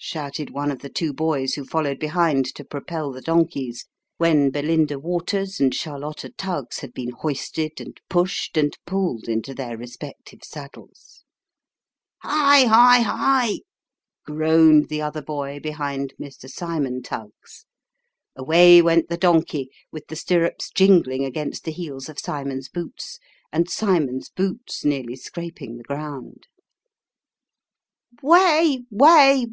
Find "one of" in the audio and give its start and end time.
0.50-0.80